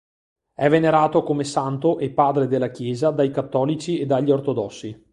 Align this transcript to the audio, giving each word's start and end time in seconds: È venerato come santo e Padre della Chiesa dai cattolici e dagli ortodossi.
È 0.55 0.67
venerato 0.67 1.21
come 1.21 1.43
santo 1.43 1.99
e 1.99 2.09
Padre 2.09 2.47
della 2.47 2.71
Chiesa 2.71 3.11
dai 3.11 3.29
cattolici 3.29 3.99
e 3.99 4.07
dagli 4.07 4.31
ortodossi. 4.31 4.99